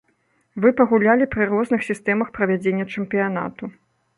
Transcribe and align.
Вы 0.63 0.69
пагулялі 0.79 1.27
пры 1.35 1.43
розных 1.51 1.85
сістэмах 1.91 2.33
правядзення 2.39 2.85
чэмпіянату. 2.97 3.63